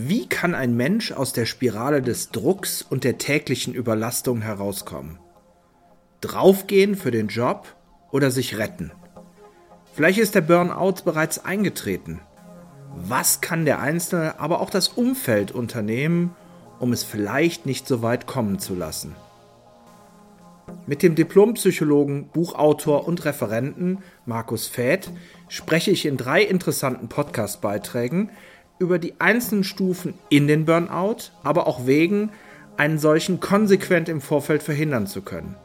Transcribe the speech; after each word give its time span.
Wie 0.00 0.28
kann 0.28 0.54
ein 0.54 0.76
Mensch 0.76 1.10
aus 1.10 1.32
der 1.32 1.44
Spirale 1.44 2.02
des 2.02 2.30
Drucks 2.30 2.82
und 2.82 3.02
der 3.02 3.18
täglichen 3.18 3.74
Überlastung 3.74 4.42
herauskommen? 4.42 5.18
Draufgehen 6.20 6.94
für 6.94 7.10
den 7.10 7.26
Job 7.26 7.74
oder 8.12 8.30
sich 8.30 8.58
retten? 8.58 8.92
Vielleicht 9.94 10.20
ist 10.20 10.36
der 10.36 10.42
Burnout 10.42 11.02
bereits 11.04 11.44
eingetreten. 11.44 12.20
Was 12.94 13.40
kann 13.40 13.64
der 13.64 13.80
Einzelne, 13.80 14.38
aber 14.38 14.60
auch 14.60 14.70
das 14.70 14.86
Umfeld 14.86 15.50
unternehmen, 15.50 16.30
um 16.78 16.92
es 16.92 17.02
vielleicht 17.02 17.66
nicht 17.66 17.88
so 17.88 18.00
weit 18.00 18.28
kommen 18.28 18.60
zu 18.60 18.76
lassen? 18.76 19.16
Mit 20.86 21.02
dem 21.02 21.16
Diplompsychologen, 21.16 22.28
Buchautor 22.28 23.08
und 23.08 23.24
Referenten 23.24 24.04
Markus 24.26 24.68
Fäth 24.68 25.10
spreche 25.48 25.90
ich 25.90 26.06
in 26.06 26.16
drei 26.16 26.42
interessanten 26.42 27.08
Podcast-Beiträgen 27.08 28.30
über 28.78 28.98
die 28.98 29.20
einzelnen 29.20 29.64
Stufen 29.64 30.14
in 30.28 30.46
den 30.46 30.64
Burnout, 30.64 31.30
aber 31.42 31.66
auch 31.66 31.86
Wegen, 31.86 32.30
einen 32.76 32.98
solchen 32.98 33.40
konsequent 33.40 34.08
im 34.08 34.20
Vorfeld 34.20 34.62
verhindern 34.62 35.06
zu 35.06 35.22
können. 35.22 35.56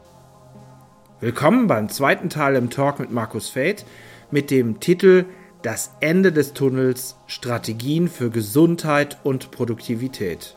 Willkommen 1.20 1.68
beim 1.68 1.88
zweiten 1.88 2.28
Teil 2.28 2.56
im 2.56 2.70
Talk 2.70 2.98
mit 2.98 3.10
Markus 3.10 3.48
Fate 3.48 3.84
mit 4.30 4.50
dem 4.50 4.80
Titel 4.80 5.26
Das 5.62 5.92
Ende 6.00 6.32
des 6.32 6.52
Tunnels 6.54 7.16
Strategien 7.26 8.08
für 8.08 8.30
Gesundheit 8.30 9.18
und 9.22 9.50
Produktivität. 9.52 10.56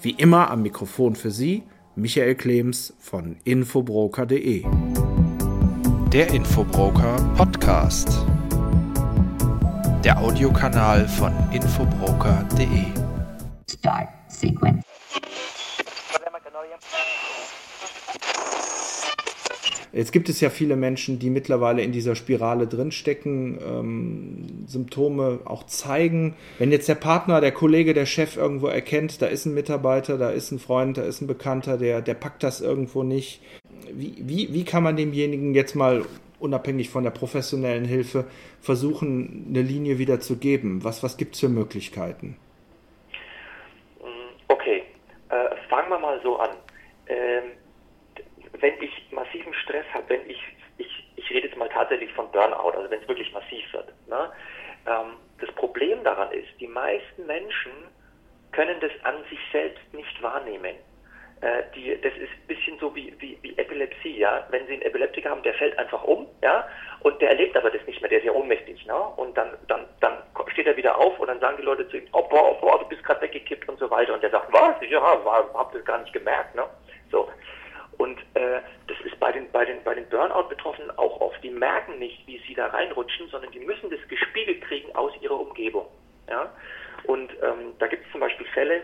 Wie 0.00 0.12
immer 0.12 0.50
am 0.50 0.62
Mikrofon 0.62 1.14
für 1.14 1.30
Sie 1.30 1.62
Michael 1.94 2.34
Klems 2.34 2.94
von 2.98 3.36
infobroker.de. 3.44 4.64
Der 6.12 6.32
Infobroker 6.32 7.16
Podcast 7.36 8.26
der 10.04 10.18
Audiokanal 10.18 11.06
von 11.06 11.32
infobroker.de. 11.52 12.86
Start 13.70 14.08
Sequence. 14.26 14.82
Jetzt 19.92 20.10
gibt 20.10 20.28
es 20.30 20.40
ja 20.40 20.48
viele 20.48 20.74
Menschen, 20.74 21.18
die 21.18 21.28
mittlerweile 21.30 21.82
in 21.82 21.92
dieser 21.92 22.16
Spirale 22.16 22.66
drinstecken, 22.66 23.58
ähm, 23.64 24.64
Symptome 24.66 25.40
auch 25.44 25.66
zeigen. 25.66 26.34
Wenn 26.58 26.72
jetzt 26.72 26.88
der 26.88 26.94
Partner, 26.94 27.40
der 27.40 27.52
Kollege, 27.52 27.92
der 27.92 28.06
Chef 28.06 28.36
irgendwo 28.36 28.68
erkennt, 28.68 29.20
da 29.22 29.26
ist 29.26 29.44
ein 29.44 29.54
Mitarbeiter, 29.54 30.16
da 30.16 30.30
ist 30.30 30.50
ein 30.50 30.58
Freund, 30.58 30.96
da 30.96 31.02
ist 31.02 31.20
ein 31.20 31.26
Bekannter, 31.26 31.76
der, 31.76 32.00
der 32.00 32.14
packt 32.14 32.42
das 32.42 32.60
irgendwo 32.60 33.02
nicht. 33.02 33.42
Wie, 33.92 34.16
wie, 34.18 34.52
wie 34.52 34.64
kann 34.64 34.82
man 34.82 34.96
demjenigen 34.96 35.54
jetzt 35.54 35.76
mal 35.76 36.04
unabhängig 36.42 36.90
von 36.90 37.04
der 37.04 37.10
professionellen 37.10 37.84
Hilfe, 37.84 38.26
versuchen, 38.60 39.46
eine 39.48 39.62
Linie 39.62 39.98
wieder 39.98 40.20
zu 40.20 40.38
geben? 40.38 40.84
Was, 40.84 41.02
was 41.02 41.16
gibt 41.16 41.34
es 41.34 41.40
für 41.40 41.48
Möglichkeiten? 41.48 42.36
Okay, 44.48 44.82
äh, 45.30 45.56
fangen 45.68 45.88
wir 45.88 45.98
mal 45.98 46.20
so 46.22 46.36
an. 46.36 46.50
Ähm, 47.06 47.52
wenn 48.60 48.74
ich 48.80 48.92
massiven 49.10 49.54
Stress 49.54 49.86
habe, 49.94 50.04
wenn 50.08 50.28
ich, 50.28 50.40
ich, 50.78 51.12
ich 51.16 51.30
rede 51.30 51.48
jetzt 51.48 51.56
mal 51.56 51.68
tatsächlich 51.68 52.12
von 52.12 52.30
Burnout, 52.30 52.76
also 52.76 52.90
wenn 52.90 53.00
es 53.00 53.08
wirklich 53.08 53.32
massiv 53.32 53.72
wird. 53.72 53.92
Ne? 54.08 54.30
Ähm, 54.86 55.16
das 55.40 55.50
Problem 55.54 56.02
daran 56.04 56.32
ist, 56.32 56.48
die 56.60 56.68
meisten 56.68 57.26
Menschen 57.26 57.72
können 58.52 58.78
das 58.80 58.92
an 59.04 59.16
sich 59.30 59.40
selbst 59.50 59.82
nicht 59.92 60.22
wahrnehmen. 60.22 60.76
Äh, 61.40 61.62
die, 61.74 62.00
das 62.00 62.12
ist 62.14 62.32
bisschen 62.72 62.78
so 62.80 62.94
wie, 62.94 63.14
wie, 63.18 63.38
wie 63.42 63.56
Epilepsie, 63.58 64.18
ja. 64.18 64.46
Wenn 64.50 64.66
Sie 64.66 64.74
einen 64.74 64.82
Epileptiker 64.82 65.30
haben, 65.30 65.42
der 65.42 65.54
fällt 65.54 65.78
einfach 65.78 66.02
um, 66.04 66.26
ja, 66.42 66.66
und 67.00 67.20
der 67.20 67.30
erlebt 67.30 67.56
aber 67.56 67.70
das 67.70 67.84
nicht 67.86 68.00
mehr, 68.00 68.10
der 68.10 68.18
ist 68.18 68.24
ja 68.24 68.32
ohnmächtig, 68.32 68.84
ne? 68.86 68.98
Und 69.16 69.36
dann, 69.36 69.56
dann, 69.68 69.86
dann 70.00 70.18
steht 70.52 70.66
er 70.66 70.76
wieder 70.76 70.96
auf 70.96 71.18
und 71.18 71.28
dann 71.28 71.40
sagen 71.40 71.56
die 71.58 71.64
Leute 71.64 71.88
zu 71.88 71.98
ihm, 71.98 72.06
oh 72.12 72.22
boah, 72.28 72.52
oh, 72.52 72.60
boah 72.60 72.78
du 72.78 72.86
bist 72.86 73.02
gerade 73.04 73.22
weggekippt 73.22 73.68
und 73.68 73.78
so 73.78 73.90
weiter. 73.90 74.14
Und 74.14 74.22
der 74.22 74.30
sagt, 74.30 74.52
was? 74.52 74.74
Ja, 74.88 75.00
war, 75.24 75.52
hab 75.54 75.72
das 75.72 75.84
gar 75.84 75.98
nicht 75.98 76.12
gemerkt, 76.12 76.54
ne? 76.54 76.64
So. 77.10 77.28
Und 77.98 78.18
äh, 78.34 78.60
das 78.88 78.98
ist 79.04 79.18
bei 79.20 79.30
den, 79.32 79.50
bei 79.52 79.64
den, 79.64 79.82
bei 79.84 79.94
den 79.94 80.08
Burnout-Betroffenen 80.08 80.90
auch 80.98 81.20
oft. 81.20 81.42
Die 81.42 81.50
merken 81.50 81.98
nicht, 81.98 82.26
wie 82.26 82.38
sie 82.46 82.54
da 82.54 82.66
reinrutschen, 82.66 83.28
sondern 83.28 83.50
die 83.52 83.60
müssen 83.60 83.90
das 83.90 84.00
gespiegelt 84.08 84.62
kriegen 84.62 84.94
aus 84.96 85.12
ihrer 85.20 85.38
Umgebung. 85.38 85.86
Ja? 86.28 86.50
Und 87.04 87.30
ähm, 87.42 87.74
da 87.78 87.86
gibt 87.86 88.04
es 88.04 88.12
zum 88.12 88.20
Beispiel 88.20 88.46
Fälle, 88.46 88.82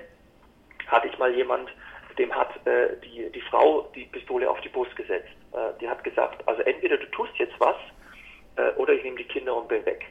hatte 0.87 1.09
ich 1.09 1.19
mal 1.19 1.35
jemand, 1.35 1.71
dem 2.19 2.35
hat 2.35 2.51
äh, 2.67 2.97
die, 3.05 3.31
die 3.31 3.41
Frau 3.43 3.89
die 3.95 4.05
Pistole 4.07 4.51
auf 4.51 4.61
die 4.61 4.69
Brust 4.69 4.95
gesetzt. 4.97 5.29
Äh, 5.53 5.79
die 5.81 5.89
hat 5.89 6.03
gesagt, 6.05 6.47
also 6.47 6.63
entweder 6.89 7.05
du 7.05 7.11
tust 7.11 7.33
jetzt 7.39 7.55
was 7.59 7.77
äh, 8.57 8.71
oder 8.77 8.93
ich 8.95 9.03
nehme 9.03 9.17
die 9.17 9.25
Kinder 9.25 9.57
und 9.57 9.69
bin 9.69 9.85
weg. 9.85 10.07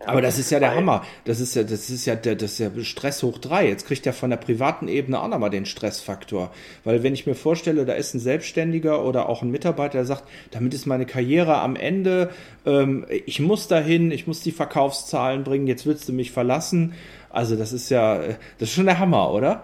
Ja, 0.00 0.08
Aber 0.08 0.20
das 0.20 0.38
ist 0.38 0.50
ja 0.50 0.60
der 0.60 0.74
Hammer. 0.74 1.06
Das 1.24 1.40
ist 1.40 1.54
ja, 1.54 1.62
das 1.62 1.88
ist 1.88 2.04
ja 2.04 2.16
der, 2.16 2.34
das 2.34 2.52
ist 2.52 2.58
ja 2.58 2.84
Stress 2.84 3.22
hoch 3.22 3.38
drei. 3.38 3.66
Jetzt 3.66 3.86
kriegt 3.86 4.04
er 4.04 4.12
von 4.12 4.28
der 4.28 4.36
privaten 4.36 4.88
Ebene 4.88 5.22
auch 5.22 5.28
nochmal 5.28 5.48
den 5.48 5.64
Stressfaktor. 5.64 6.52
Weil 6.84 7.02
wenn 7.02 7.14
ich 7.14 7.26
mir 7.26 7.34
vorstelle, 7.34 7.86
da 7.86 7.94
ist 7.94 8.12
ein 8.12 8.20
Selbstständiger 8.20 9.02
oder 9.02 9.30
auch 9.30 9.40
ein 9.40 9.50
Mitarbeiter, 9.50 9.94
der 9.94 10.04
sagt, 10.04 10.24
damit 10.50 10.74
ist 10.74 10.84
meine 10.84 11.06
Karriere 11.06 11.60
am 11.60 11.76
Ende, 11.76 12.30
ähm, 12.66 13.06
ich 13.08 13.40
muss 13.40 13.68
dahin, 13.68 14.10
ich 14.10 14.26
muss 14.26 14.42
die 14.42 14.52
Verkaufszahlen 14.52 15.44
bringen, 15.44 15.66
jetzt 15.66 15.86
willst 15.86 16.06
du 16.10 16.12
mich 16.12 16.30
verlassen. 16.30 16.94
Also 17.30 17.56
das 17.56 17.72
ist 17.72 17.88
ja, 17.88 18.16
äh, 18.16 18.34
das 18.58 18.68
ist 18.68 18.74
schon 18.74 18.86
der 18.86 18.98
Hammer, 18.98 19.32
oder? 19.32 19.62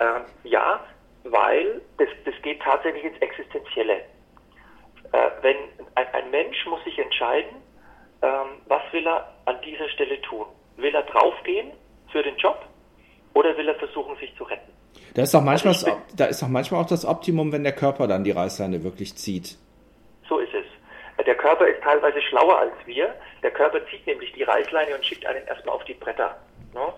Ähm, 0.00 0.22
ja, 0.42 0.80
weil 1.22 1.80
das, 1.98 2.08
das 2.24 2.34
geht 2.42 2.60
tatsächlich 2.62 3.04
ins 3.04 3.18
Existenzielle. 3.20 4.00
Äh, 5.12 5.30
wenn 5.42 5.56
ein, 5.94 6.06
ein, 6.12 6.30
Mensch 6.30 6.64
muss 6.66 6.82
sich 6.84 6.98
entscheiden, 6.98 7.56
ähm, 8.22 8.62
was 8.66 8.82
will 8.92 9.06
er 9.06 9.32
an 9.46 9.56
dieser 9.64 9.88
Stelle 9.88 10.20
tun? 10.22 10.46
Will 10.76 10.94
er 10.94 11.02
draufgehen 11.02 11.72
für 12.12 12.22
den 12.22 12.36
Job 12.36 12.64
oder 13.34 13.56
will 13.56 13.68
er 13.68 13.74
versuchen, 13.76 14.16
sich 14.18 14.34
zu 14.36 14.44
retten? 14.44 14.70
Da 15.14 15.22
ist 15.22 15.34
doch 15.34 15.42
manchmal, 15.42 15.74
also 15.74 15.86
bin, 15.86 15.94
da 16.16 16.26
ist 16.26 16.42
doch 16.42 16.48
manchmal 16.48 16.82
auch 16.82 16.86
das 16.86 17.04
Optimum, 17.04 17.52
wenn 17.52 17.64
der 17.64 17.72
Körper 17.72 18.06
dann 18.06 18.22
die 18.22 18.30
Reißleine 18.30 18.84
wirklich 18.84 19.16
zieht. 19.16 19.56
So 20.28 20.38
ist 20.38 20.54
es. 20.54 21.24
Der 21.24 21.34
Körper 21.34 21.66
ist 21.66 21.82
teilweise 21.82 22.20
schlauer 22.22 22.58
als 22.58 22.72
wir. 22.86 23.12
Der 23.42 23.50
Körper 23.50 23.84
zieht 23.88 24.06
nämlich 24.06 24.32
die 24.32 24.44
Reißleine 24.44 24.94
und 24.94 25.04
schickt 25.04 25.26
einen 25.26 25.46
erstmal 25.46 25.74
auf 25.74 25.84
die 25.84 25.94
Bretter. 25.94 26.36
Ne? 26.72 26.92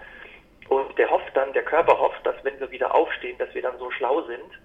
Und 0.69 0.97
der 0.99 1.11
hofft 1.11 1.35
dann, 1.35 1.53
der 1.55 1.65
Körper 1.65 1.99
hofft, 1.99 2.25
dass 2.25 2.37
wenn 2.45 2.59
wir 2.61 2.71
wieder 2.71 2.95
aufstehen, 2.95 3.37
dass 3.39 3.53
wir 3.55 3.63
dann 3.63 3.79
so 3.79 3.91
schlau 3.91 4.23
sind 4.23 4.59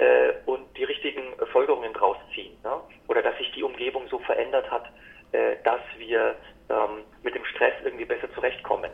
äh, 0.00 0.32
und 0.46 0.64
die 0.76 0.84
richtigen 0.84 1.22
Folgerungen 1.52 1.92
draus 1.92 2.16
ziehen. 2.34 2.56
Ne? 2.64 2.72
Oder 3.08 3.22
dass 3.22 3.36
sich 3.38 3.52
die 3.52 3.62
Umgebung 3.62 4.08
so 4.08 4.18
verändert 4.20 4.70
hat, 4.70 4.86
äh, 5.32 5.56
dass 5.62 5.80
wir 5.98 6.34
ähm, 6.70 7.04
mit 7.22 7.34
dem 7.34 7.44
Stress 7.44 7.74
irgendwie 7.84 8.06
besser 8.06 8.32
zurechtkommen. 8.34 8.90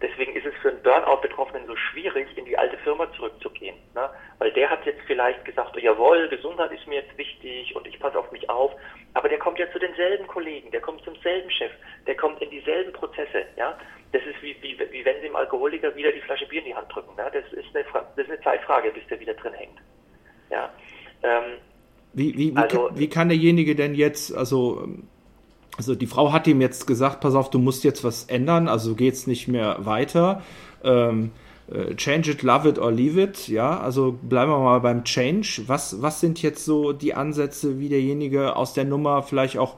Deswegen 0.00 0.36
ist 0.36 0.46
es 0.46 0.54
für 0.62 0.70
einen 0.70 0.82
Burnout-Betroffenen 0.82 1.66
so 1.66 1.74
schwierig, 1.74 2.28
in 2.36 2.44
die 2.44 2.56
alte 2.56 2.78
Firma 2.78 3.12
zurückzugehen. 3.14 3.76
Ne? 3.94 4.08
Weil 4.38 4.52
der 4.52 4.70
hat 4.70 4.86
jetzt 4.86 5.00
vielleicht 5.06 5.44
gesagt, 5.44 5.74
oh, 5.74 5.78
jawohl, 5.78 6.28
Gesundheit 6.28 6.70
ist 6.70 6.86
mir 6.86 7.00
jetzt 7.00 7.18
wichtig 7.18 7.74
und 7.74 7.86
ich 7.86 7.98
passe 7.98 8.18
auf 8.18 8.30
mich 8.30 8.48
auf. 8.48 8.72
Aber 9.14 9.28
der 9.28 9.38
kommt 9.38 9.58
ja 9.58 9.70
zu 9.72 9.78
denselben 9.78 10.26
Kollegen, 10.28 10.70
der 10.70 10.80
kommt 10.80 11.02
zum 11.02 11.16
selben 11.16 11.50
Chef, 11.50 11.72
der 12.06 12.16
kommt 12.16 12.40
in 12.40 12.50
dieselben 12.50 12.92
Prozesse. 12.92 13.44
Ja? 13.56 13.76
das 14.12 14.22
ist 14.22 14.40
wie, 14.40 14.56
wie, 14.62 14.78
wie 14.92 15.04
wenn 15.04 15.16
Sie 15.16 15.26
dem 15.26 15.36
Alkoholiker 15.36 15.94
wieder 15.94 16.12
die 16.12 16.20
Flasche 16.20 16.46
Bier 16.46 16.60
in 16.60 16.66
die 16.66 16.74
Hand 16.74 16.94
drücken. 16.94 17.12
Ja? 17.18 17.28
Das, 17.28 17.44
ist 17.52 17.74
eine, 17.74 17.84
das 17.92 18.24
ist 18.24 18.30
eine 18.30 18.40
Zeitfrage, 18.40 18.90
bis 18.92 19.06
der 19.08 19.20
wieder 19.20 19.34
drin 19.34 19.52
hängt. 19.54 19.78
Ja? 20.50 20.70
Ähm, 21.22 21.58
wie, 22.12 22.36
wie, 22.36 22.52
wie, 22.52 22.56
also, 22.56 22.88
kann, 22.88 22.98
wie 22.98 23.08
kann 23.08 23.28
derjenige 23.28 23.74
denn 23.74 23.94
jetzt, 23.94 24.34
also, 24.34 24.88
also 25.76 25.94
die 25.94 26.06
Frau 26.06 26.32
hat 26.32 26.46
ihm 26.46 26.60
jetzt 26.60 26.86
gesagt, 26.86 27.20
pass 27.20 27.34
auf, 27.34 27.50
du 27.50 27.58
musst 27.58 27.84
jetzt 27.84 28.04
was 28.04 28.24
ändern, 28.24 28.68
also 28.68 28.94
geht's 28.94 29.26
nicht 29.26 29.48
mehr 29.48 29.76
weiter. 29.80 30.42
Ähm, 30.82 31.30
äh, 31.70 31.94
change 31.96 32.30
it, 32.30 32.42
love 32.42 32.68
it 32.68 32.78
or 32.78 32.90
leave 32.90 33.20
it, 33.20 33.48
ja, 33.48 33.78
also 33.78 34.18
bleiben 34.22 34.50
wir 34.50 34.58
mal 34.58 34.80
beim 34.80 35.04
Change. 35.04 35.64
Was, 35.66 36.00
was 36.00 36.20
sind 36.20 36.40
jetzt 36.42 36.64
so 36.64 36.92
die 36.92 37.14
Ansätze, 37.14 37.78
wie 37.78 37.88
derjenige 37.88 38.56
aus 38.56 38.72
der 38.72 38.84
Nummer 38.84 39.22
vielleicht 39.22 39.58
auch 39.58 39.76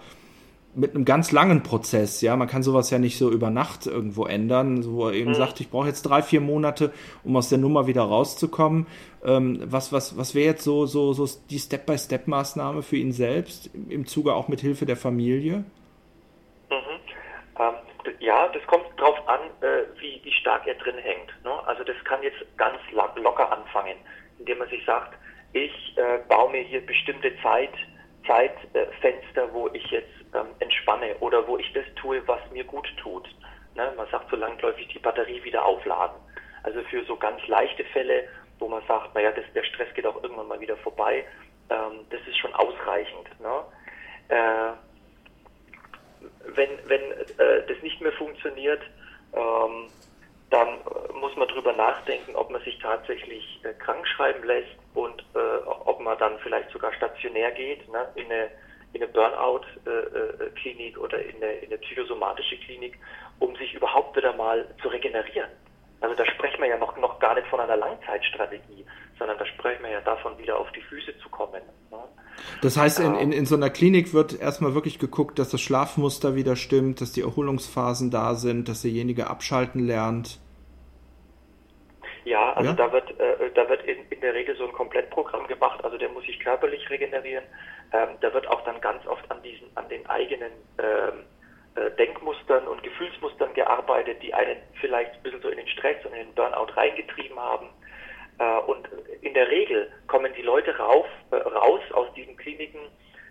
mit 0.74 0.94
einem 0.94 1.04
ganz 1.04 1.32
langen 1.32 1.62
Prozess, 1.62 2.20
ja, 2.20 2.36
man 2.36 2.46
kann 2.46 2.62
sowas 2.62 2.90
ja 2.90 2.98
nicht 2.98 3.18
so 3.18 3.30
über 3.30 3.50
Nacht 3.50 3.86
irgendwo 3.86 4.24
ändern, 4.26 4.84
wo 4.84 5.08
er 5.08 5.14
eben 5.14 5.30
mhm. 5.30 5.34
sagt, 5.34 5.60
ich 5.60 5.70
brauche 5.70 5.88
jetzt 5.88 6.02
drei, 6.02 6.22
vier 6.22 6.40
Monate, 6.40 6.92
um 7.24 7.36
aus 7.36 7.48
der 7.48 7.58
Nummer 7.58 7.86
wieder 7.86 8.02
rauszukommen. 8.02 8.86
Ähm, 9.24 9.60
was 9.64 9.92
was, 9.92 10.16
was 10.16 10.34
wäre 10.34 10.46
jetzt 10.46 10.64
so, 10.64 10.86
so, 10.86 11.12
so 11.12 11.26
die 11.50 11.58
Step-by-Step-Maßnahme 11.58 12.82
für 12.82 12.96
ihn 12.96 13.12
selbst, 13.12 13.70
im 13.88 14.06
Zuge 14.06 14.34
auch 14.34 14.48
mit 14.48 14.60
Hilfe 14.60 14.86
der 14.86 14.96
Familie? 14.96 15.64
Mhm. 16.70 16.76
Ähm, 17.58 17.74
ja, 18.20 18.48
das 18.48 18.64
kommt 18.66 18.86
darauf 18.96 19.28
an, 19.28 19.40
äh, 19.60 19.84
wie, 20.00 20.20
wie 20.22 20.32
stark 20.32 20.66
er 20.66 20.74
drin 20.74 20.98
hängt. 20.98 21.32
Ne? 21.44 21.50
Also 21.66 21.82
das 21.82 21.96
kann 22.04 22.22
jetzt 22.22 22.38
ganz 22.56 22.78
locker 22.92 23.50
anfangen, 23.52 23.96
indem 24.38 24.58
man 24.58 24.68
sich 24.68 24.84
sagt, 24.84 25.14
ich 25.52 25.72
äh, 25.96 26.18
baue 26.28 26.52
mir 26.52 26.62
hier 26.62 26.84
bestimmte 26.86 27.32
Zeit, 27.42 27.72
Zeitfenster, 28.26 29.52
wo 29.52 29.68
ich 29.72 29.84
jetzt 29.90 30.19
ähm, 30.34 30.46
entspanne 30.60 31.16
oder 31.20 31.46
wo 31.46 31.58
ich 31.58 31.72
das 31.72 31.84
tue, 31.96 32.26
was 32.26 32.40
mir 32.52 32.64
gut 32.64 32.88
tut. 32.96 33.28
Ne? 33.74 33.92
Man 33.96 34.06
sagt 34.10 34.30
so 34.30 34.36
langläufig 34.36 34.88
die 34.88 34.98
Batterie 34.98 35.42
wieder 35.44 35.64
aufladen. 35.64 36.16
Also 36.62 36.82
für 36.84 37.04
so 37.04 37.16
ganz 37.16 37.46
leichte 37.48 37.84
Fälle, 37.84 38.28
wo 38.58 38.68
man 38.68 38.82
sagt, 38.86 39.14
naja, 39.14 39.32
das, 39.32 39.44
der 39.54 39.64
Stress 39.64 39.92
geht 39.94 40.06
auch 40.06 40.22
irgendwann 40.22 40.48
mal 40.48 40.60
wieder 40.60 40.76
vorbei, 40.78 41.24
ähm, 41.70 42.06
das 42.10 42.20
ist 42.26 42.38
schon 42.38 42.54
ausreichend. 42.54 43.28
Ne? 43.40 43.64
Äh, 44.28 44.72
wenn 46.54 46.70
wenn 46.86 47.12
äh, 47.12 47.66
das 47.66 47.82
nicht 47.82 48.00
mehr 48.00 48.12
funktioniert, 48.12 48.82
ähm, 49.32 49.88
dann 50.50 50.78
muss 51.14 51.34
man 51.36 51.48
drüber 51.48 51.72
nachdenken, 51.72 52.34
ob 52.34 52.50
man 52.50 52.62
sich 52.62 52.78
tatsächlich 52.80 53.60
äh, 53.64 53.72
krank 53.74 54.06
schreiben 54.06 54.42
lässt 54.44 54.76
und 54.94 55.24
äh, 55.34 55.66
ob 55.66 56.00
man 56.00 56.18
dann 56.18 56.38
vielleicht 56.40 56.70
sogar 56.70 56.92
stationär 56.94 57.52
geht, 57.52 57.88
ne, 57.90 58.08
in 58.16 58.26
eine, 58.26 58.50
in 58.92 59.02
eine 59.02 59.12
Burnout-Klinik 59.12 60.98
oder 60.98 61.22
in 61.22 61.36
eine, 61.36 61.52
in 61.52 61.66
eine 61.66 61.78
psychosomatische 61.78 62.56
Klinik, 62.58 62.98
um 63.38 63.54
sich 63.56 63.74
überhaupt 63.74 64.16
wieder 64.16 64.34
mal 64.34 64.66
zu 64.82 64.88
regenerieren. 64.88 65.50
Also 66.00 66.14
da 66.14 66.24
sprechen 66.26 66.60
wir 66.62 66.68
ja 66.68 66.78
noch, 66.78 66.96
noch 66.96 67.18
gar 67.18 67.34
nicht 67.34 67.46
von 67.48 67.60
einer 67.60 67.76
Langzeitstrategie, 67.76 68.86
sondern 69.18 69.36
da 69.38 69.44
sprechen 69.46 69.82
wir 69.82 69.90
ja 69.90 70.00
davon, 70.00 70.36
wieder 70.38 70.58
auf 70.58 70.70
die 70.72 70.80
Füße 70.80 71.18
zu 71.18 71.28
kommen. 71.28 71.60
Ne? 71.90 71.98
Das 72.62 72.76
heißt, 72.76 73.00
in, 73.00 73.14
in, 73.14 73.32
in 73.32 73.46
so 73.46 73.54
einer 73.54 73.68
Klinik 73.68 74.14
wird 74.14 74.40
erstmal 74.40 74.74
wirklich 74.74 74.98
geguckt, 74.98 75.38
dass 75.38 75.50
das 75.50 75.60
Schlafmuster 75.60 76.34
wieder 76.34 76.56
stimmt, 76.56 77.02
dass 77.02 77.12
die 77.12 77.20
Erholungsphasen 77.20 78.10
da 78.10 78.34
sind, 78.34 78.68
dass 78.68 78.82
derjenige 78.82 79.28
abschalten 79.28 79.86
lernt. 79.86 80.40
Ja, 82.30 82.52
also 82.52 82.70
ja? 82.70 82.76
da 82.76 82.92
wird, 82.92 83.10
äh, 83.18 83.50
da 83.56 83.68
wird 83.68 83.82
in, 83.82 84.06
in, 84.08 84.20
der 84.20 84.34
Regel 84.34 84.54
so 84.54 84.64
ein 84.64 84.72
Komplettprogramm 84.72 85.48
gemacht, 85.48 85.82
also 85.84 85.98
der 85.98 86.10
muss 86.10 86.24
sich 86.26 86.38
körperlich 86.38 86.88
regenerieren. 86.88 87.42
Ähm, 87.92 88.10
da 88.20 88.32
wird 88.32 88.46
auch 88.46 88.62
dann 88.62 88.80
ganz 88.80 89.04
oft 89.08 89.28
an 89.32 89.42
diesen, 89.42 89.66
an 89.74 89.88
den 89.88 90.06
eigenen 90.06 90.52
ähm, 90.78 91.24
äh, 91.74 91.90
Denkmustern 91.96 92.68
und 92.68 92.84
Gefühlsmustern 92.84 93.52
gearbeitet, 93.54 94.22
die 94.22 94.32
einen 94.32 94.58
vielleicht 94.80 95.12
ein 95.12 95.22
bisschen 95.24 95.42
so 95.42 95.48
in 95.48 95.56
den 95.56 95.66
Stress 95.66 95.96
und 96.04 96.12
in 96.12 96.28
den 96.28 96.34
Burnout 96.36 96.72
reingetrieben 96.76 97.36
haben. 97.36 97.66
Äh, 98.38 98.58
und 98.60 98.88
in 99.22 99.34
der 99.34 99.48
Regel 99.48 99.90
kommen 100.06 100.32
die 100.36 100.42
Leute 100.42 100.78
rauf, 100.78 101.06
äh, 101.32 101.34
raus 101.34 101.82
aus 101.94 102.14
diesen 102.14 102.36
Kliniken. 102.36 102.82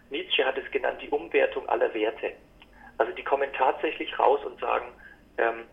Nietzsche 0.09 0.43
hat 0.43 0.57
es 0.57 0.69
genannt, 0.71 0.99
die 1.01 1.09
Umwertung 1.09 1.69
aller 1.69 1.93
Werte. 1.93 2.33
Also 2.97 3.13
die 3.13 3.23
kommen 3.23 3.49
tatsächlich 3.53 4.19
raus 4.19 4.43
und 4.43 4.59
sagen, 4.59 4.87
ähm, 5.37 5.63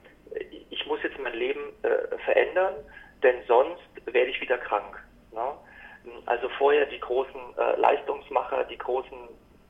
ich 0.70 0.86
muss 0.86 1.02
jetzt 1.02 1.18
mein 1.18 1.34
Leben 1.34 1.72
äh, 1.82 2.16
verändern, 2.24 2.74
denn 3.22 3.36
sonst 3.46 3.82
werde 4.06 4.30
ich 4.30 4.40
wieder 4.40 4.58
krank. 4.58 5.02
Ne? 5.32 5.52
Also 6.26 6.48
vorher 6.58 6.86
die 6.86 7.00
großen 7.00 7.40
äh, 7.58 7.76
Leistungsmacher, 7.80 8.64
die 8.64 8.78
großen 8.78 9.18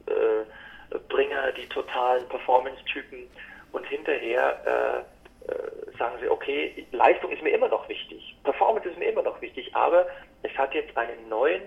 äh, 0.06 0.96
Bringer, 1.08 1.52
die 1.52 1.68
totalen 1.68 2.28
Performance-Typen 2.28 3.28
und 3.72 3.86
hinterher 3.86 5.04
äh, 5.48 5.96
sagen 5.98 6.16
sie, 6.20 6.28
okay, 6.28 6.86
Leistung 6.92 7.30
ist 7.30 7.42
mir 7.42 7.50
immer 7.50 7.68
noch 7.68 7.88
wichtig, 7.88 8.36
Performance 8.44 8.88
ist 8.88 8.98
mir 8.98 9.10
immer 9.10 9.22
noch 9.22 9.40
wichtig, 9.40 9.74
aber 9.74 10.06
es 10.42 10.52
hat 10.58 10.74
jetzt 10.74 10.96
einen 10.96 11.28
neuen, 11.28 11.62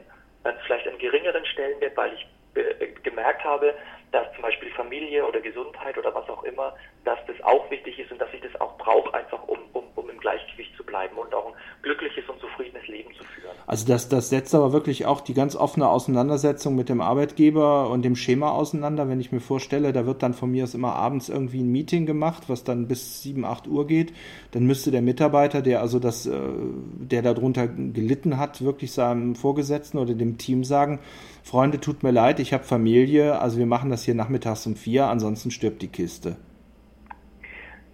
vielleicht 0.65 0.87
einen 0.87 0.97
geringeren 0.97 1.45
Stellenwert, 1.45 1.95
weil 1.95 2.13
ich 2.13 2.27
äh, 2.55 2.87
gemerkt 3.03 3.43
habe, 3.43 3.73
dass 4.11 4.31
zum 4.33 4.41
Beispiel 4.41 4.71
Familie 4.71 5.25
oder 5.25 5.39
Gesundheit 5.39 5.97
oder 5.97 6.13
was 6.13 6.27
auch 6.29 6.43
immer, 6.43 6.75
dass 7.05 7.19
das 7.27 7.39
auch 7.43 7.69
wichtig 7.69 7.99
ist 7.99 8.11
und 8.11 8.19
dass 8.19 8.33
ich 8.33 8.41
das 8.41 8.59
auch 8.59 8.77
brauche, 8.77 9.13
einfach 9.13 9.47
um, 9.47 9.59
um 9.73 9.88
Gleichgewicht 10.19 10.75
zu 10.75 10.83
bleiben 10.83 11.17
und 11.17 11.33
auch 11.33 11.47
ein 11.47 11.53
glückliches 11.81 12.27
und 12.29 12.39
zufriedenes 12.39 12.87
Leben 12.87 13.13
zu 13.13 13.23
führen. 13.23 13.55
Also 13.67 13.87
das, 13.87 14.09
das 14.09 14.29
setzt 14.29 14.53
aber 14.55 14.73
wirklich 14.73 15.05
auch 15.05 15.21
die 15.21 15.33
ganz 15.33 15.55
offene 15.55 15.87
Auseinandersetzung 15.87 16.75
mit 16.75 16.89
dem 16.89 17.01
Arbeitgeber 17.01 17.89
und 17.89 18.03
dem 18.03 18.15
Schema 18.15 18.51
auseinander. 18.51 19.09
Wenn 19.09 19.19
ich 19.19 19.31
mir 19.31 19.39
vorstelle, 19.39 19.93
da 19.93 20.05
wird 20.05 20.23
dann 20.23 20.33
von 20.33 20.51
mir 20.51 20.63
aus 20.63 20.73
immer 20.73 20.95
abends 20.95 21.29
irgendwie 21.29 21.61
ein 21.61 21.71
Meeting 21.71 22.05
gemacht, 22.05 22.43
was 22.47 22.63
dann 22.63 22.87
bis 22.87 23.21
7, 23.23 23.45
8 23.45 23.67
Uhr 23.67 23.87
geht, 23.87 24.13
dann 24.51 24.65
müsste 24.65 24.91
der 24.91 25.01
Mitarbeiter, 25.01 25.61
der 25.61 25.81
also 25.81 25.99
das, 25.99 26.25
äh, 26.25 26.31
der 26.31 27.21
darunter 27.21 27.67
gelitten 27.67 28.37
hat, 28.37 28.63
wirklich 28.63 28.91
seinem 28.91 29.35
Vorgesetzten 29.35 29.97
oder 29.97 30.13
dem 30.13 30.37
Team 30.37 30.63
sagen, 30.63 30.99
Freunde, 31.43 31.79
tut 31.79 32.03
mir 32.03 32.11
leid, 32.11 32.39
ich 32.39 32.53
habe 32.53 32.63
Familie, 32.63 33.39
also 33.39 33.57
wir 33.57 33.65
machen 33.65 33.89
das 33.89 34.03
hier 34.03 34.15
nachmittags 34.15 34.65
um 34.67 34.75
vier, 34.75 35.07
ansonsten 35.07 35.51
stirbt 35.51 35.81
die 35.81 35.87
Kiste. 35.87 36.37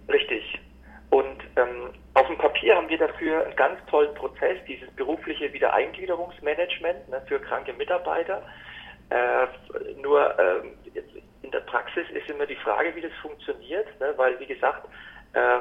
Richtig. 0.08 0.60
Und 1.10 1.36
ähm, 1.56 1.92
Papier 2.66 2.76
haben 2.76 2.88
wir 2.88 2.98
dafür 2.98 3.44
einen 3.44 3.54
ganz 3.54 3.78
tollen 3.86 4.12
Prozess, 4.14 4.58
dieses 4.66 4.90
berufliche 4.96 5.52
Wiedereingliederungsmanagement 5.52 7.08
ne, 7.08 7.22
für 7.28 7.38
kranke 7.38 7.72
Mitarbeiter. 7.72 8.42
Äh, 9.10 9.46
nur 10.02 10.36
äh, 10.36 10.62
in 11.42 11.50
der 11.52 11.60
Praxis 11.60 12.10
ist 12.10 12.28
immer 12.28 12.44
die 12.44 12.56
Frage, 12.56 12.92
wie 12.96 13.02
das 13.02 13.12
funktioniert, 13.22 13.86
ne, 14.00 14.12
weil 14.16 14.40
wie 14.40 14.46
gesagt, 14.46 14.88
äh, 15.34 15.60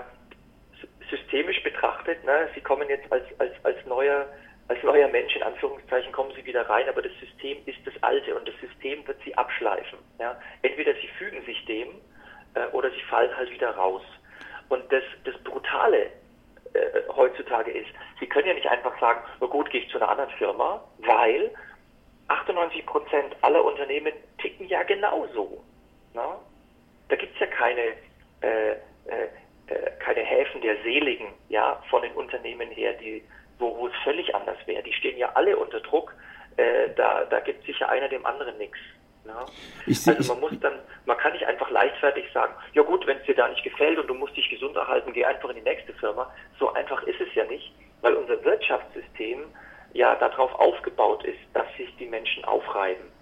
systemisch 1.11 1.61
betrachtet, 1.61 2.23
ne, 2.25 2.49
Sie 2.55 2.61
kommen 2.61 2.89
jetzt 2.89 3.11
als, 3.11 3.25
als, 3.37 3.53
als 3.63 3.85
neuer 3.85 4.25
als 4.67 4.81
neuer 4.81 5.07
Mensch 5.09 5.35
in 5.35 5.43
Anführungszeichen 5.43 6.11
kommen 6.11 6.31
sie 6.35 6.43
wieder 6.43 6.67
rein, 6.67 6.89
aber 6.89 7.03
das 7.03 7.11
System 7.19 7.59
ist 7.67 7.77
das 7.85 7.93
alte 8.01 8.33
und 8.33 8.47
das 8.47 8.55
System 8.59 9.07
wird 9.07 9.21
sie 9.23 9.37
abschleifen. 9.37 9.99
Ja? 10.17 10.35
Entweder 10.63 10.95
sie 10.95 11.07
fügen 11.19 11.45
sich 11.45 11.63
dem 11.65 11.89
äh, 12.55 12.65
oder 12.71 12.89
sie 12.89 13.01
fallen 13.01 13.29
halt 13.37 13.51
wieder 13.51 13.69
raus. 13.75 14.01
Und 14.69 14.91
das, 14.91 15.03
das 15.23 15.37
Brutale 15.43 16.09
äh, 16.75 17.01
heutzutage 17.15 17.71
ist, 17.71 17.89
sie 18.19 18.27
können 18.27 18.47
ja 18.47 18.53
nicht 18.53 18.67
einfach 18.67 18.99
sagen, 18.99 19.21
na 19.39 19.47
gut, 19.47 19.69
gehe 19.69 19.81
ich 19.81 19.89
zu 19.89 19.97
einer 19.97 20.09
anderen 20.09 20.31
Firma, 20.31 20.83
weil 20.99 21.51
98 22.27 22.85
Prozent 22.85 23.35
aller 23.41 23.63
Unternehmen 23.63 24.13
ticken 24.39 24.67
ja 24.67 24.83
genauso. 24.83 25.63
Na? 26.13 26.39
Da 27.09 27.15
gibt 27.15 27.33
es 27.33 27.39
ja 27.39 27.47
keine, 27.47 27.93
äh, 28.41 28.71
äh, 28.71 28.75
äh, 29.67 29.91
keine 29.99 30.21
Häfen 30.21 30.61
der 30.61 30.75
Seligen 30.83 31.27
ja, 31.49 31.81
von 31.89 32.01
den 32.01 32.13
Unternehmen 32.13 32.69
her, 32.71 32.93
die 32.93 33.23
wo, 33.59 33.87
es 33.87 33.93
völlig 34.03 34.33
anders 34.35 34.57
wäre. 34.65 34.83
Die 34.83 34.93
stehen 34.93 35.17
ja 35.17 35.31
alle 35.33 35.55
unter 35.55 35.79
Druck. 35.79 36.13
Äh, 36.57 36.89
da, 36.95 37.25
da 37.25 37.39
gibt 37.39 37.65
sicher 37.65 37.89
einer 37.89 38.09
dem 38.09 38.25
anderen 38.25 38.57
nichts. 38.57 38.77
Ja? 39.27 39.45
also 40.13 40.33
man 40.33 40.41
muss 40.41 40.59
dann, 40.61 40.79
man 41.05 41.17
kann 41.17 41.33
nicht 41.33 41.45
einfach 41.45 41.69
leichtfertig 41.69 42.25
sagen, 42.33 42.53
ja 42.73 42.81
gut, 42.83 43.05
wenn 43.07 43.17
es 43.17 43.25
dir 43.25 43.35
da 43.35 43.47
nicht 43.47 43.63
gefällt 43.63 43.99
und 43.99 44.07
du 44.07 44.13
musst 44.13 44.35
dich 44.35 44.49
gesund 44.49 44.75
erhalten, 44.75 45.13
geh 45.13 45.25
einfach 45.25 45.49
in 45.49 45.55
die 45.55 45.61
nächste 45.61 45.93
Firma. 45.93 46.31
So 46.59 46.73
einfach 46.73 47.03
ist 47.03 47.19
es 47.19 47.33
ja 47.35 47.45
nicht, 47.45 47.73
weil 48.01 48.13
unser 48.13 48.43
Wirtschaftssystem 48.43 49.45
ja 49.93 50.15
darauf 50.15 50.53
aufgebaut 50.55 51.23
ist, 51.23 51.39
dass 51.53 51.65
sich 51.77 51.89
die 51.97 52.07
Menschen 52.07 52.43
aufreiben. 52.45 53.15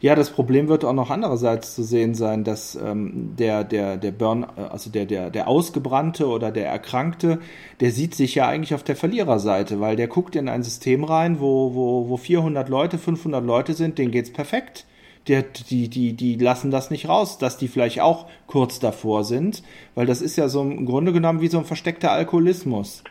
Ja, 0.00 0.14
das 0.14 0.30
Problem 0.30 0.68
wird 0.68 0.84
auch 0.84 0.92
noch 0.92 1.10
andererseits 1.10 1.74
zu 1.74 1.82
sehen 1.82 2.14
sein, 2.14 2.44
dass 2.44 2.74
ähm, 2.76 3.34
der, 3.38 3.64
der, 3.64 3.96
der 3.96 4.10
Burn, 4.10 4.46
äh, 4.56 4.60
also 4.60 4.90
der, 4.90 5.06
der, 5.06 5.30
der 5.30 5.48
Ausgebrannte 5.48 6.26
oder 6.26 6.50
der 6.50 6.68
Erkrankte, 6.68 7.40
der 7.80 7.90
sieht 7.90 8.14
sich 8.14 8.34
ja 8.34 8.48
eigentlich 8.48 8.74
auf 8.74 8.82
der 8.82 8.96
Verliererseite, 8.96 9.80
weil 9.80 9.96
der 9.96 10.08
guckt 10.08 10.36
in 10.36 10.48
ein 10.48 10.62
System 10.62 11.04
rein, 11.04 11.40
wo, 11.40 11.74
wo, 11.74 12.08
wo 12.08 12.16
400 12.16 12.68
Leute, 12.68 12.98
500 12.98 13.44
Leute 13.44 13.74
sind, 13.74 13.98
denen 13.98 14.12
geht's 14.12 14.32
perfekt. 14.32 14.86
Die, 15.28 15.42
die, 15.42 15.88
die, 15.88 16.12
die 16.14 16.36
lassen 16.36 16.70
das 16.70 16.90
nicht 16.90 17.08
raus, 17.08 17.38
dass 17.38 17.58
die 17.58 17.68
vielleicht 17.68 18.00
auch 18.00 18.28
kurz 18.46 18.78
davor 18.78 19.24
sind, 19.24 19.62
weil 19.94 20.06
das 20.06 20.22
ist 20.22 20.36
ja 20.36 20.48
so 20.48 20.62
im 20.62 20.86
Grunde 20.86 21.12
genommen 21.12 21.40
wie 21.40 21.48
so 21.48 21.58
ein 21.58 21.64
versteckter 21.64 22.12
Alkoholismus. 22.12 23.02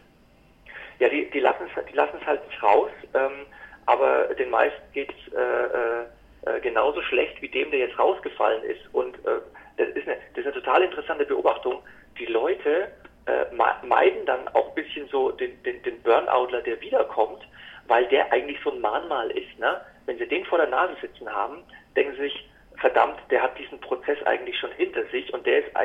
Ja, 1.00 1.10
die, 1.10 1.30
die 1.32 1.40
lassen 1.40 1.64
es 1.66 1.86
die 1.92 1.96
lassen's 1.96 2.26
halt 2.26 2.48
nicht 2.48 2.64
raus, 2.64 2.90
ähm, 3.14 3.46
aber 3.86 4.34
den 4.36 4.50
meisten 4.50 4.82
geht's 4.94 5.14
äh, 5.34 5.40
äh 5.40 6.06
äh, 6.46 6.60
genauso 6.62 7.02
schlecht 7.02 7.42
wie 7.42 7.50
dem, 7.50 7.72
der 7.72 7.80
jetzt 7.80 7.98
rausgefallen 7.98 8.64
ist. 8.64 8.82
Und 8.94 9.16
äh, 9.26 9.42
das, 9.78 9.90
ist 9.90 10.08
eine, 10.08 10.18
das 10.36 10.46
ist 10.46 10.54
eine 10.54 10.54
total 10.54 10.84
interessante 10.84 11.26
Beobachtung. 11.26 11.82
Die 12.20 12.28
Leute 12.28 12.92
äh, 13.26 13.46
meiden 13.54 14.26
dann 14.28 14.48
auch 14.50 14.70
ein 14.70 14.76
bisschen 14.76 15.08
so 15.08 15.32
den, 15.32 15.52
den, 15.64 15.82
den 15.82 16.00
Burnoutler, 16.04 16.62
der 16.62 16.80
wiederkommt, 16.82 17.48
weil 17.88 18.06
der 18.10 18.32
eigentlich 18.32 18.60
so 18.64 18.72
ein 18.72 18.80
Mahnmal 18.80 19.32
ist. 19.32 19.58
Ne? 19.58 19.82
Wenn 20.06 20.18
sie 20.18 20.28
den 20.28 20.46
vor 20.46 20.58
der 20.58 20.68
Nase 20.68 20.96
sitzen 21.02 21.30
haben, 21.32 21.64
denken 21.96 22.16
sie 22.16 22.24
sich, 22.24 22.50
verdammt, 22.78 23.20
der 23.30 23.42
hat 23.42 23.58
diesen 23.58 23.80
Prozess 23.80 24.22
eigentlich 24.26 24.58
schon 24.60 24.72
hinter 24.74 25.06
sich 25.06 25.34
und 25.34 25.46
der 25.46 25.66
ist, 25.66 25.76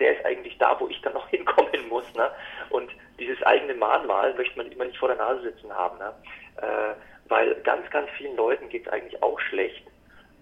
der 0.00 0.18
ist 0.18 0.24
eigentlich 0.24 0.58
da, 0.58 0.78
wo 0.80 0.88
ich 0.88 1.00
dann 1.02 1.14
noch 1.14 1.28
hinkommen 1.30 1.88
muss. 1.88 2.12
Ne? 2.14 2.30
Und 2.70 2.90
dieses 3.18 3.42
eigene 3.42 3.74
Mahnmal 3.74 4.34
möchte 4.34 4.56
man 4.56 4.70
immer 4.70 4.84
nicht 4.84 4.98
vor 4.98 5.08
der 5.08 5.16
Nase 5.16 5.42
sitzen 5.42 5.72
haben. 5.72 5.98
Ne? 5.98 6.12
Äh, 6.56 6.94
weil 7.28 7.54
ganz, 7.62 7.88
ganz 7.90 8.10
vielen 8.16 8.36
Leuten 8.36 8.68
geht 8.68 8.86
es 8.86 8.92
eigentlich 8.92 9.22
auch 9.22 9.38
schlecht 9.40 9.86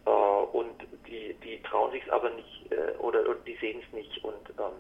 äh, 0.07 0.11
und 0.11 0.75
die, 1.07 1.35
die 1.45 1.63
trauen 1.63 1.93
sich 1.93 2.03
es 2.05 2.11
aber 2.11 2.31
nicht 2.31 2.73
äh, 2.73 2.97
oder, 2.99 3.21
oder 3.21 3.39
die 3.47 3.57
sehen 3.57 3.83
es 3.87 3.93
nicht 3.93 4.25
und 4.25 4.51
ähm, 4.59 4.73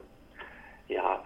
ja. 0.88 1.22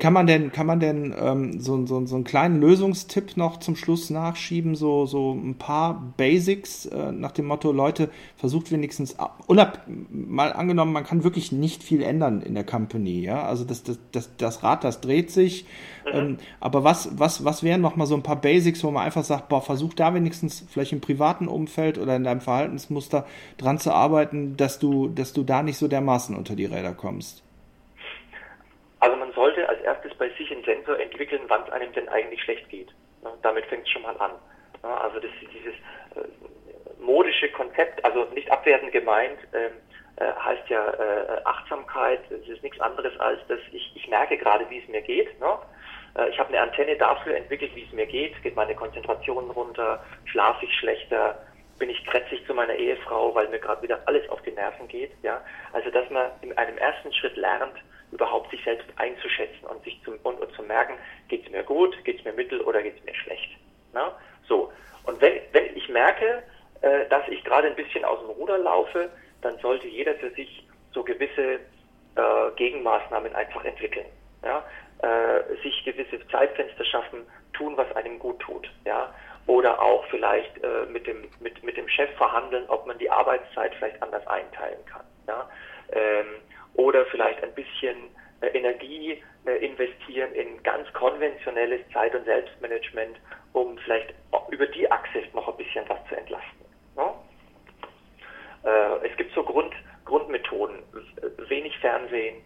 Kann 0.00 0.12
man 0.12 0.26
denn, 0.26 0.52
kann 0.52 0.66
man 0.66 0.80
denn 0.80 1.14
ähm, 1.18 1.60
so, 1.60 1.86
so, 1.86 2.04
so 2.06 2.14
einen 2.14 2.24
kleinen 2.24 2.60
Lösungstipp 2.60 3.36
noch 3.36 3.58
zum 3.58 3.76
Schluss 3.76 4.10
nachschieben, 4.10 4.74
so, 4.74 5.06
so 5.06 5.32
ein 5.32 5.56
paar 5.56 6.12
Basics 6.16 6.86
äh, 6.86 7.12
nach 7.12 7.32
dem 7.32 7.46
Motto, 7.46 7.72
Leute, 7.72 8.10
versucht 8.36 8.72
wenigstens, 8.72 9.16
unab, 9.46 9.80
mal 10.10 10.52
angenommen, 10.52 10.92
man 10.92 11.04
kann 11.04 11.24
wirklich 11.24 11.52
nicht 11.52 11.82
viel 11.82 12.02
ändern 12.02 12.42
in 12.42 12.54
der 12.54 12.64
Company, 12.64 13.20
ja, 13.20 13.44
also 13.44 13.64
das, 13.64 13.82
das, 13.82 13.98
das, 14.12 14.36
das 14.36 14.62
Rad, 14.62 14.84
das 14.84 15.00
dreht 15.00 15.30
sich, 15.30 15.66
Mhm. 16.04 16.12
Ähm, 16.12 16.38
aber 16.60 16.84
was, 16.84 17.18
was, 17.18 17.44
was 17.44 17.62
wären 17.62 17.80
noch 17.80 17.96
mal 17.96 18.06
so 18.06 18.14
ein 18.14 18.22
paar 18.22 18.40
Basics, 18.40 18.84
wo 18.84 18.90
man 18.90 19.04
einfach 19.04 19.24
sagt, 19.24 19.48
boah, 19.48 19.62
versuch 19.62 19.94
da 19.94 20.14
wenigstens 20.14 20.64
vielleicht 20.68 20.92
im 20.92 21.00
privaten 21.00 21.48
Umfeld 21.48 21.98
oder 21.98 22.16
in 22.16 22.24
deinem 22.24 22.40
Verhaltensmuster 22.40 23.26
dran 23.56 23.78
zu 23.78 23.92
arbeiten, 23.92 24.56
dass 24.56 24.78
du, 24.78 25.08
dass 25.08 25.32
du 25.32 25.42
da 25.42 25.62
nicht 25.62 25.78
so 25.78 25.88
dermaßen 25.88 26.36
unter 26.36 26.56
die 26.56 26.66
Räder 26.66 26.92
kommst? 26.92 27.42
Also 29.00 29.16
man 29.16 29.32
als 29.68 29.80
erstes 29.82 30.14
bei 30.14 30.28
sich 30.30 30.50
einen 30.50 30.64
Sensor 30.64 30.98
entwickeln, 30.98 31.42
wann 31.48 31.62
es 31.64 31.70
einem 31.70 31.92
denn 31.92 32.08
eigentlich 32.08 32.42
schlecht 32.42 32.68
geht. 32.68 32.88
Damit 33.42 33.66
fängt 33.66 33.84
es 33.84 33.90
schon 33.90 34.02
mal 34.02 34.16
an. 34.18 34.32
Also 34.82 35.18
das 35.18 35.30
dieses 35.40 35.74
äh, 36.14 37.00
modische 37.00 37.50
Konzept, 37.52 38.04
also 38.04 38.24
nicht 38.34 38.50
abwertend 38.50 38.92
gemeint, 38.92 39.38
ähm, 39.54 39.72
äh, 40.16 40.32
heißt 40.32 40.68
ja 40.68 40.90
äh, 40.90 41.40
Achtsamkeit, 41.44 42.20
es 42.30 42.46
ist 42.48 42.62
nichts 42.62 42.80
anderes 42.80 43.18
als, 43.18 43.40
dass 43.48 43.58
ich, 43.72 43.92
ich 43.96 44.08
merke 44.08 44.36
gerade, 44.36 44.68
wie 44.70 44.78
es 44.78 44.88
mir 44.88 45.02
geht. 45.02 45.38
Ne? 45.40 45.58
Äh, 46.16 46.28
ich 46.28 46.38
habe 46.38 46.50
eine 46.50 46.60
Antenne 46.60 46.96
dafür 46.96 47.36
entwickelt, 47.36 47.74
wie 47.74 47.84
es 47.84 47.92
mir 47.92 48.06
geht. 48.06 48.40
Geht 48.42 48.56
meine 48.56 48.74
Konzentration 48.74 49.50
runter, 49.50 50.04
schlafe 50.26 50.64
ich 50.66 50.74
schlechter, 50.78 51.38
bin 51.78 51.90
ich 51.90 52.04
krätzig 52.06 52.46
zu 52.46 52.54
meiner 52.54 52.74
Ehefrau, 52.74 53.34
weil 53.34 53.48
mir 53.48 53.58
gerade 53.58 53.82
wieder 53.82 54.00
alles 54.06 54.28
auf 54.28 54.40
die 54.42 54.52
Nerven 54.52 54.86
geht. 54.86 55.10
Ja? 55.22 55.42
Also 55.72 55.90
dass 55.90 56.08
man 56.10 56.30
in 56.42 56.56
einem 56.56 56.78
ersten 56.78 57.12
Schritt 57.12 57.36
lernt, 57.36 57.74
überhaupt 58.14 58.50
sich 58.50 58.62
selbst 58.64 58.86
einzuschätzen 58.96 59.66
und 59.66 59.82
sich 59.84 60.00
zum, 60.04 60.16
und, 60.22 60.40
und 60.40 60.52
zu 60.54 60.62
merken, 60.62 60.94
geht 61.28 61.44
es 61.44 61.50
mir 61.50 61.64
gut, 61.64 62.02
geht 62.04 62.20
es 62.20 62.24
mir 62.24 62.32
mittel 62.32 62.60
oder 62.62 62.82
geht 62.82 62.96
es 62.96 63.04
mir 63.04 63.14
schlecht. 63.14 63.50
Na? 63.92 64.16
So. 64.48 64.72
Und 65.04 65.20
wenn, 65.20 65.40
wenn 65.52 65.76
ich 65.76 65.88
merke, 65.88 66.42
äh, 66.80 67.08
dass 67.08 67.26
ich 67.28 67.42
gerade 67.44 67.68
ein 67.68 67.76
bisschen 67.76 68.04
aus 68.04 68.20
dem 68.20 68.30
Ruder 68.30 68.58
laufe, 68.58 69.10
dann 69.42 69.58
sollte 69.58 69.88
jeder 69.88 70.14
für 70.14 70.30
sich 70.30 70.66
so 70.92 71.02
gewisse 71.02 71.54
äh, 72.16 72.50
Gegenmaßnahmen 72.56 73.34
einfach 73.34 73.64
entwickeln. 73.64 74.06
Ja? 74.44 74.64
Äh, 75.02 75.62
sich 75.62 75.84
gewisse 75.84 76.26
Zeitfenster 76.28 76.84
schaffen, 76.84 77.26
tun, 77.52 77.76
was 77.76 77.90
einem 77.96 78.18
gut 78.18 78.38
tut. 78.40 78.70
Ja? 78.84 79.12
Oder 79.46 79.80
auch 79.82 80.04
vielleicht 80.06 80.62
äh, 80.62 80.86
mit, 80.88 81.06
dem, 81.06 81.28
mit, 81.40 81.62
mit 81.62 81.76
dem 81.76 81.88
Chef 81.88 82.10
verhandeln, 82.16 82.64
ob 82.68 82.86
man 82.86 82.96
die 82.98 83.10
Arbeitszeit 83.10 83.74
vielleicht 83.74 84.02
anders 84.02 84.26
einteilen 84.26 84.84
kann. 84.86 85.04
Ja? 85.26 85.48
Ähm, 85.92 86.26
oder 86.74 87.04
vielleicht 87.06 87.42
ein 87.42 87.54
bisschen 87.54 87.96
äh, 88.40 88.48
Energie 88.48 89.22
äh, 89.46 89.64
investieren 89.64 90.32
in 90.34 90.62
ganz 90.62 90.92
konventionelles 90.92 91.80
Zeit- 91.92 92.14
und 92.14 92.24
Selbstmanagement, 92.24 93.16
um 93.52 93.78
vielleicht 93.78 94.14
über 94.50 94.66
die 94.66 94.90
Achse 94.90 95.22
noch 95.32 95.48
ein 95.48 95.56
bisschen 95.56 95.84
was 95.88 95.98
zu 96.08 96.16
entlasten. 96.16 96.66
Ne? 96.96 97.12
Äh, 98.64 99.08
es 99.08 99.16
gibt 99.16 99.32
so 99.34 99.42
Grund, 99.42 99.74
Grundmethoden, 100.04 100.82
wenig 101.48 101.76
Fernsehen, 101.78 102.42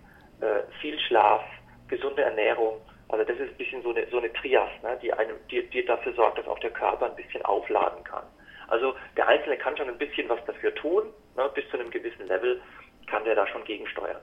viel 0.81 0.97
Schlaf, 1.01 1.43
gesunde 1.89 2.23
Ernährung. 2.23 2.81
Also 3.09 3.25
das 3.25 3.37
ist 3.39 3.51
ein 3.51 3.57
bisschen 3.57 3.83
so 3.83 3.91
eine, 3.91 4.07
so 4.09 4.19
eine 4.19 4.33
Trias, 4.35 4.71
ne, 4.83 4.97
die, 5.03 5.13
einem, 5.13 5.37
die, 5.51 5.69
die 5.71 5.85
dafür 5.85 6.13
sorgt, 6.13 6.39
dass 6.39 6.47
auch 6.47 6.59
der 6.61 6.71
Körper 6.71 7.07
ein 7.07 7.17
bisschen 7.17 7.45
aufladen 7.45 8.05
kann. 8.05 8.23
Also 8.69 8.95
der 9.17 9.27
Einzelne 9.27 9.57
kann 9.57 9.77
schon 9.77 9.89
ein 9.89 9.99
bisschen 9.99 10.29
was 10.29 10.45
dafür 10.45 10.75
tun, 10.75 11.13
ne, 11.37 11.51
bis 11.55 11.69
zu 11.71 11.79
einem 11.79 11.91
gewissen 11.91 12.29
Level 12.29 12.61
kann 13.11 13.25
der 13.25 13.35
da 13.35 13.47
schon 13.47 13.65
gegensteuern. 13.65 14.17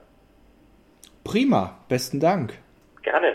Prima, 1.24 1.78
besten 1.88 2.20
Dank. 2.20 2.54
Gerne. 3.02 3.34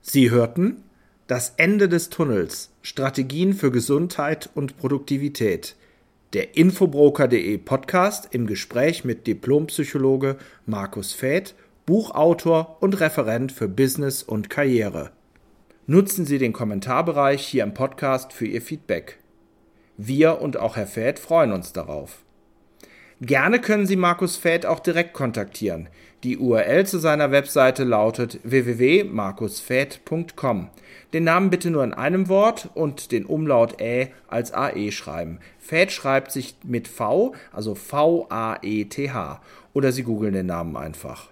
Sie 0.00 0.30
hörten 0.30 0.84
Das 1.26 1.54
Ende 1.56 1.88
des 1.88 2.10
Tunnels. 2.10 2.74
Strategien 2.82 3.52
für 3.52 3.70
Gesundheit 3.70 4.50
und 4.54 4.78
Produktivität. 4.78 5.76
Der 6.32 6.56
Infobroker.de 6.56 7.58
Podcast 7.58 8.34
im 8.34 8.46
Gespräch 8.46 9.04
mit 9.04 9.26
Diplompsychologe 9.26 10.38
Markus 10.66 11.12
Fäth, 11.12 11.54
Buchautor 11.86 12.78
und 12.80 13.00
Referent 13.00 13.52
für 13.52 13.68
Business 13.68 14.22
und 14.22 14.50
Karriere. 14.50 15.12
Nutzen 15.86 16.24
Sie 16.24 16.38
den 16.38 16.52
Kommentarbereich 16.52 17.46
hier 17.46 17.64
im 17.64 17.74
Podcast 17.74 18.32
für 18.32 18.46
Ihr 18.46 18.62
Feedback. 18.62 19.18
Wir 20.02 20.40
und 20.40 20.56
auch 20.56 20.76
Herr 20.76 20.86
Fäth 20.86 21.18
freuen 21.18 21.52
uns 21.52 21.74
darauf. 21.74 22.22
Gerne 23.20 23.60
können 23.60 23.84
Sie 23.84 23.96
Markus 23.96 24.38
Fäth 24.38 24.64
auch 24.64 24.80
direkt 24.80 25.12
kontaktieren. 25.12 25.90
Die 26.24 26.38
URL 26.38 26.86
zu 26.86 26.98
seiner 26.98 27.32
Webseite 27.32 27.84
lautet 27.84 28.40
www.markusfäth.com. 28.42 30.70
Den 31.12 31.24
Namen 31.24 31.50
bitte 31.50 31.70
nur 31.70 31.84
in 31.84 31.92
einem 31.92 32.30
Wort 32.30 32.70
und 32.72 33.12
den 33.12 33.26
Umlaut 33.26 33.78
Ä 33.78 34.08
als 34.26 34.54
AE 34.54 34.90
schreiben. 34.90 35.38
Fäth 35.58 35.92
schreibt 35.92 36.32
sich 36.32 36.56
mit 36.64 36.88
V, 36.88 37.34
also 37.52 37.74
V-A-E-T-H. 37.74 39.42
Oder 39.74 39.92
Sie 39.92 40.02
googeln 40.02 40.32
den 40.32 40.46
Namen 40.46 40.78
einfach. 40.78 41.28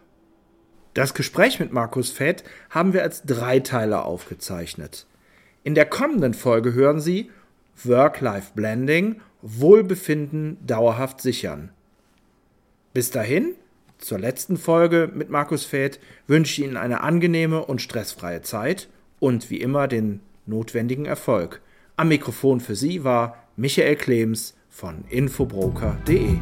Das 0.93 1.15
Gespräch 1.15 1.59
mit 1.59 1.73
Markus 1.73 2.11
Fett 2.11 2.45
haben 2.69 2.93
wir 2.93 3.03
als 3.03 3.23
Dreiteiler 3.23 4.05
aufgezeichnet. 4.05 5.07
In 5.65 5.75
der 5.75 5.87
kommenden 5.87 6.35
Folge 6.35 6.75
hören 6.75 7.01
Sie 7.01 7.31
Work-Life-Blending, 7.85 9.21
Wohlbefinden 9.43 10.59
dauerhaft 10.67 11.21
sichern. 11.21 11.71
Bis 12.93 13.11
dahin, 13.11 13.55
zur 13.99 14.19
letzten 14.19 14.57
Folge 14.57 15.11
mit 15.13 15.31
Markus 15.31 15.65
Feth, 15.65 16.01
wünsche 16.27 16.61
ich 16.61 16.67
Ihnen 16.67 16.77
eine 16.77 17.03
angenehme 17.03 17.65
und 17.65 17.83
stressfreie 17.83 18.43
Zeit 18.43 18.89
und 19.19 19.51
wie 19.51 19.61
immer 19.61 19.89
den 19.89 20.21
notwendigen 20.47 21.05
Erfolg. 21.05 21.61
Am 21.97 22.09
Mikrofon 22.09 22.61
für 22.61 22.77
Sie 22.77 23.05
war 23.05 23.45
Michael 23.57 23.97
Klems 23.97 24.55
von 24.69 25.05
infobroker.de. 25.09 26.39